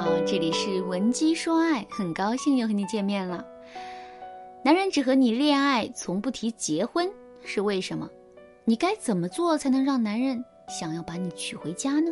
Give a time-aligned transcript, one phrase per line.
[0.00, 3.44] 好，这里是文姬说爱，很高兴又和你见面了。
[4.64, 7.06] 男人只和你恋爱，从不提结婚，
[7.44, 8.08] 是为什么？
[8.64, 12.10] 你该怎么做才能让男人想要把你娶回家呢？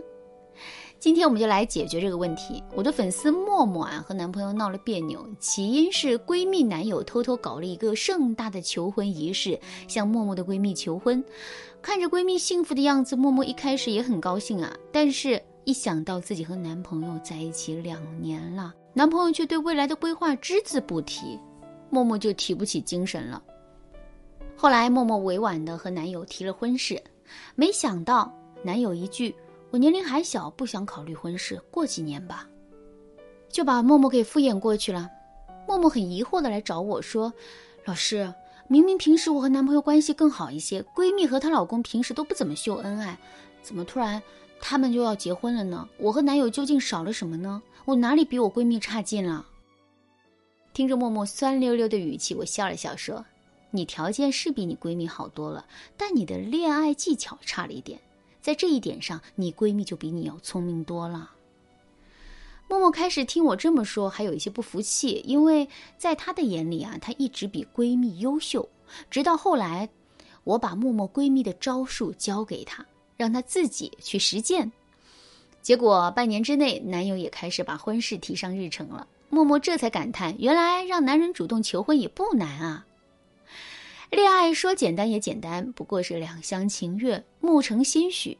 [0.98, 2.62] 今天我们就来解决这个问题。
[2.74, 11.24] 我的粉丝默默啊和男朋友闹了别扭，起因是闺蜜男友偷偷搞了一个盛大的求婚仪式，向默默的闺蜜求婚。
[11.80, 15.42] 看着闺蜜幸福的样子，默默一开始也很高兴啊，但是。
[15.68, 21.38] 一想到自己和男朋友在一起两年了，男朋友却对未来的规划只字不提，
[21.90, 23.42] 默默就提不起精神了。
[24.56, 26.98] 后来，默默委婉的和男友提了婚事，
[27.54, 29.34] 没想到男友一句
[29.68, 32.48] “我年龄还小，不想考虑婚事，过几年吧”，
[33.52, 35.06] 就把默默给敷衍过去了。
[35.66, 37.30] 默默很疑惑的来找我说
[37.84, 38.32] ：“老师，
[38.68, 43.18] 明明平时我和男朋友关系更好一些，闺蜜和她老公平时都不怎么秀恩爱，
[43.60, 44.22] 怎么突然？”
[44.60, 47.62] 他们就要结婚了呢，我和男友究竟少了什么呢？
[47.84, 49.46] 我哪里比我闺蜜差劲了？
[50.74, 53.24] 听着默默酸溜溜的语气，我笑了笑说
[53.72, 55.64] ：“你条件是比你闺蜜好多了，
[55.96, 57.98] 但你的恋爱技巧差了一点，
[58.40, 61.32] 在这一点上，你闺蜜就比你要聪明多了。”
[62.68, 65.66] 默默开始听我这么说，还有一些不服气，因为
[65.96, 68.68] 在她的眼里啊，她一直比闺蜜优秀。
[69.10, 69.88] 直到后来，
[70.44, 72.84] 我把默默闺蜜的招数教给她。
[73.18, 74.72] 让她自己去实践，
[75.60, 79.06] 结果半年之内，男友也开始把婚事提上日程了。
[79.28, 82.86] 默默这才感叹，原来让男人主动求婚也不难啊。
[84.10, 88.38] 恋爱说简单也简单，不过是两厢情愿，目成心许。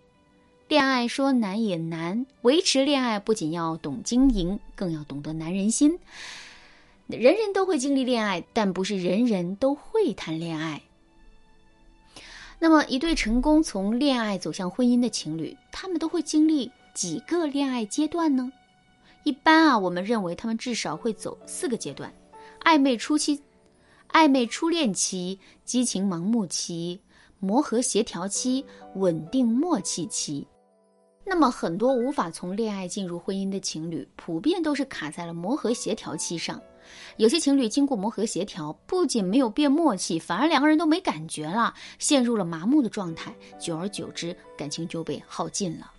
[0.68, 5.98] 恋爱说难也难，维持恋爱不仅要懂经营，更要懂得男人心。
[7.06, 10.80] 人人都会经历恋爱，但不是人人都会谈恋爱。
[12.60, 18.50] 那么，一对成功从恋爱走向婚姻的情侣，他们都会经历几个恋爱阶段呢？
[19.22, 22.12] 一般啊，我们认为他们至少会走四个阶段：
[22.64, 23.40] 暧昧初期、
[24.08, 27.00] 暧昧初恋期、激情盲目期、
[27.38, 28.64] 磨合协调期、
[28.96, 30.46] 稳定默契期。
[31.24, 36.60] 那么，很多无法从恋爱进入婚姻的情侣，普遍都是卡在了磨合协调期上。
[37.16, 43.34] 有些情侣经过磨合协调，不仅没有变默契，反而两个人都没感觉了，陷入了麻木的状态。
[43.58, 45.92] 久而久之，感情就被耗尽了。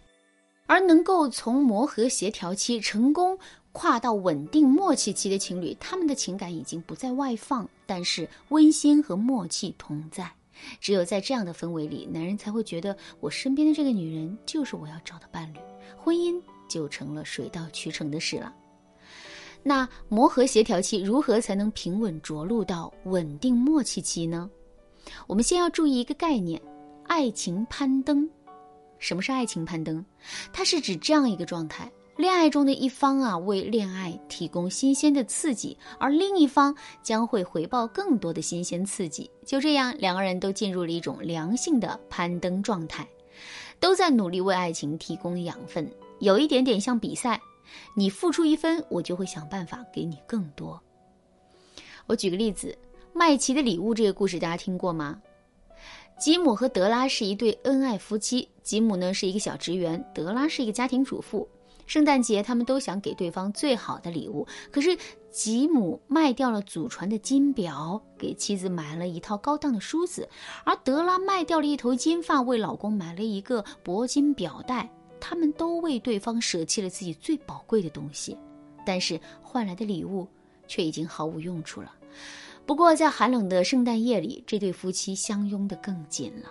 [0.65, 3.37] 而能够从磨合协调期成功
[3.71, 10.31] 跨到稳定默契期的情侣，他们的情感已经不再外放，但是温馨和默契同在。
[10.79, 15.57] 只有在这样的氛围里，男人才会觉得我身边的这个女人就是我要找的伴侣，
[15.97, 18.53] 婚姻就成了水到渠成的事了。
[19.61, 24.49] 那磨合协调期如何才能平稳着陆到稳定默契期呢？
[25.27, 26.61] 我们先要注意一个概念：
[27.07, 28.27] 爱情攀登。
[28.99, 30.03] 什么是爱情攀登？
[30.51, 39.29] 它是指这样一个状态：恋爱中的一方啊，为恋爱提供新鲜的刺激，而另一方将会回报更多的新鲜刺激。
[39.45, 43.07] 就这样，两个人都进入了一种良性的攀登状态，
[43.79, 45.89] 都在努力为爱情提供养分，
[46.19, 47.39] 有一点点像比赛。
[47.95, 50.81] 你付出一分，我就会想办法给你更多。
[52.07, 52.75] 我举个例子，
[53.13, 55.21] 《麦琪的礼物》这个故事大家听过吗？
[56.19, 58.49] 吉姆和德拉是一对恩爱夫妻。
[58.61, 61.47] 吉姆呢是一个小职员，德拉是一个家庭主妇。
[61.85, 64.45] 圣诞节，他们都想给对方最好的礼物。
[64.69, 64.95] 可是
[65.31, 70.23] 吉姆卖掉了祖传的金表，给妻子买了一套高档的梳子；
[70.65, 74.91] 而德拉卖掉了一头金发，为老公买了一个铂金表带。
[75.19, 78.37] 他们都为对方舍弃了自己最宝贵的东西，
[78.85, 80.27] 但是换来的礼物
[80.67, 81.93] 却已经毫无用处了。
[82.65, 86.49] 不过，在寒冷的圣诞夜里，这对夫妻相拥得更紧了。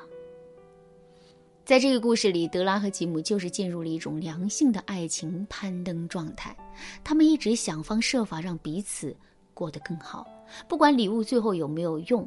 [1.65, 6.57] 在这个故事里，德拉和吉姆就是进入了一种良性的爱情攀登状态。
[7.05, 9.15] 他们一直想方设法让彼此
[9.53, 10.27] 过得更好，
[10.67, 12.27] 不管礼物最后有没有用。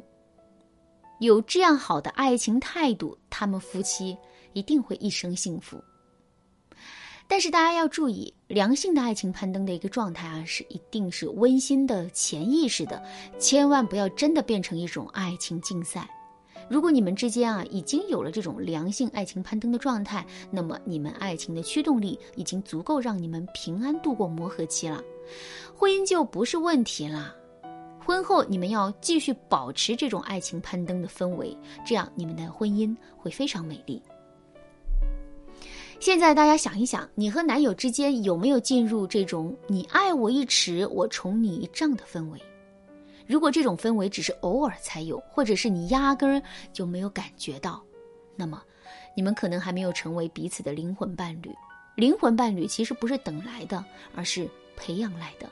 [1.18, 4.16] 有这样好的爱情态度，他们夫妻
[4.52, 5.82] 一定会一生幸福。
[7.32, 13.02] 但是大家要注意，良性的爱情攀登的一个状态啊，是一定是温馨的、潜意识的，
[13.38, 16.06] 千万不要真的变成一种爱情竞赛。
[16.68, 25.02] 如果你们之间啊已经有了这种良性爱情攀登的状态，那么你们爱情的驱动力已经足够让你们平安度过磨合期了，
[25.74, 27.34] 婚姻就不是问题了。
[27.98, 34.02] 婚后你们要继续保持这种爱情攀登的氛围，这样你们的婚姻会非常美丽。
[36.02, 42.42] 现在大家想一想，你和男友之间有没有进入这种“你爱我一尺，我宠你一丈”的氛围？
[43.24, 47.80] 如果这种氛围只是偶尔才有，或者是你压根儿就没有感觉到，
[48.34, 48.60] 那么
[49.14, 51.54] 你们可能还没有成为彼此的灵魂伴侣。
[51.94, 53.84] 灵魂伴侣其实不是等来的，
[54.16, 55.48] 而是培养来的。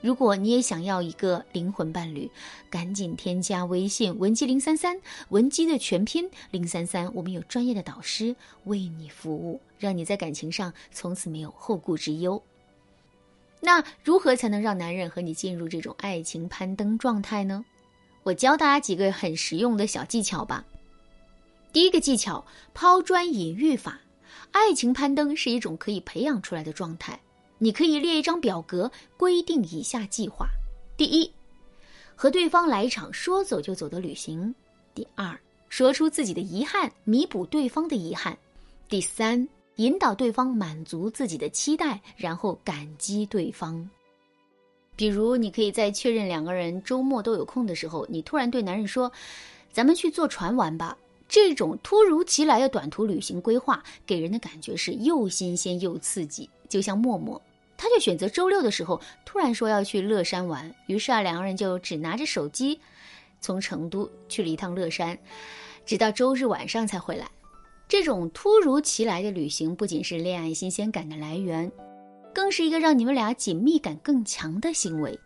[0.00, 2.30] 如果你也想要一个灵魂伴侣，
[2.70, 5.00] 赶紧添加微信文姬零三三，
[5.30, 8.34] 文姬的全拼零三三，我们有专业的导师
[8.64, 12.40] 为你服务，让你在感情上从此没有后顾之忧。
[13.60, 17.64] 那如何才能让男人和你进入这种爱情攀登状态呢？
[18.22, 20.64] 我教大家几个很实用的小技巧吧。
[21.72, 24.00] 第一个技巧：抛砖引玉法。
[24.52, 27.18] 爱情攀登是一种可以培养出来的状态。
[27.58, 30.46] 你可以列一张表格，规定以下计划：
[30.96, 31.30] 第一，
[32.14, 34.52] 和对方来一场说走就走的旅行；
[34.94, 35.38] 第二，
[35.68, 38.32] 说出自己的遗憾，弥补对方的遗憾；
[38.88, 43.88] 第三，引导对方满足自己的期待，然后感激对方。
[44.94, 49.10] 比如，你可以在确认两个人周末都有空的时候，你突然对男人说
[49.72, 50.96] ：“咱们去坐船玩吧。”
[51.28, 57.40] 这种突如其来的短途旅行规划，给人的感觉是又新鲜又刺激，就像默默。
[57.78, 62.78] 他就选择周六的时候突然说要去乐山玩，于是啊，两个人就只拿着手机，
[63.40, 65.16] 从成都去了一趟乐山，
[65.86, 67.26] 直到周日晚上才回来。
[67.86, 71.70] 这种突如其来的旅行不仅是恋爱新鲜感的来源，
[72.34, 75.18] 更是一个让你们俩紧密感更强的行为。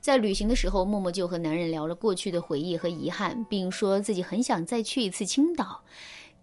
[0.00, 5.80] 在旅行的时候，默默就和男人聊了过去的回忆和遗憾，并说自己很想再去一次青岛。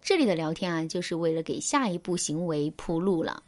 [0.00, 3.40] 这里的聊天啊，就是为了给下一步行为铺路了。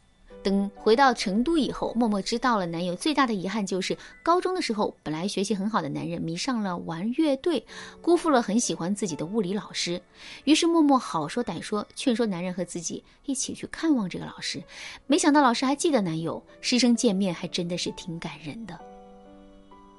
[0.45, 7.65] 等回到成都以后，默默知道了男友最大的遗憾就是高中的时候，本来学习很好的男人迷上了玩乐队，
[7.99, 9.99] 辜负了很喜欢自己的物理老师。
[10.43, 14.63] 于是默默好说歹说，劝说男人和自己一起去看望这个老师。
[15.07, 18.79] 没想到老师还记得男友，师生见面还真的是挺感人的。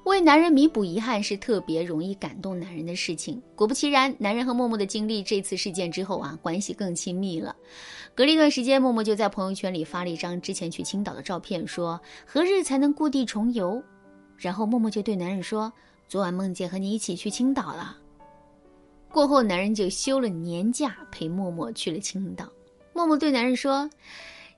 [0.07, 3.41] 为男人弥补遗憾是特别容易感动男人的事情。
[3.55, 7.55] 果不其然，男人和默默的经历这次事件之后啊，关系更亲密了。
[8.15, 13.81] 隔了一段时间，默默就在朋友圈里发了一张之前去青岛的照片，说何日才能故地重游？
[14.37, 15.71] 然后默默就对男人说
[16.07, 17.97] ：“昨晚梦见和你一起去青岛了。”
[19.11, 22.47] 过后，男人就休了年假陪默默去了青岛。
[22.93, 23.89] 默默对男人说。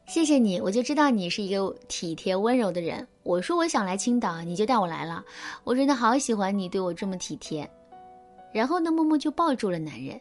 [0.07, 3.07] 谢谢你，我就知道你是一个体贴温柔的人。
[3.29, 5.23] 我说我想来青岛，你就带我来了。
[5.63, 7.69] 我真的好喜欢你对我这么体贴。
[8.51, 10.19] 然后呢，默默就抱住了男人。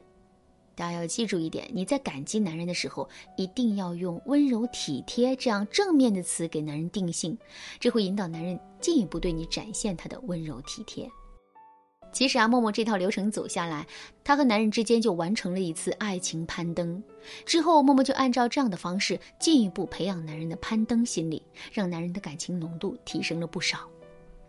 [0.74, 7.38] 大家要记住一点，你在感激男人的时候，一定要用温柔体贴这样正面的词给男人定性，
[7.80, 11.10] 这会引导男人进一步对你展现他的温柔体贴。
[12.12, 13.86] 其实啊，默默这套流程走下来，
[14.24, 17.02] 她和男人之间就完成了一次爱情攀登。
[17.44, 23.80] 之后，默默就按照这样的方式，进一步培养男人的攀登心理，让男人的感情浓度提升了不少。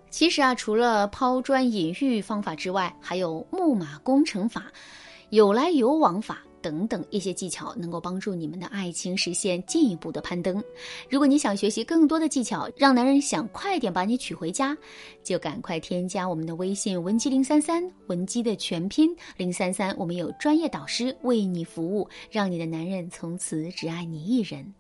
[0.10, 4.64] 其实啊，除了抛砖引玉方法之外，还有木马工程法、
[5.30, 6.40] 有来有往法。
[6.62, 10.64] 等等一些技巧，能够帮助你们的爱情实现进一步的攀登。
[11.10, 14.78] 如果你想学习更多的技巧，让男人想快点把你娶回家，
[15.24, 24.74] 就赶快添加我们的微信文姬零三三，文姬的全拼零三三，我们有专业导师为你服务，让你的男人从此只爱你一人。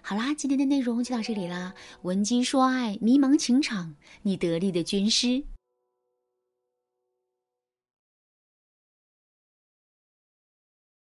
[0.00, 1.72] 好啦，今天的内容就到这里啦，
[2.02, 5.42] 文姬说爱，迷茫情场，你得力的军师。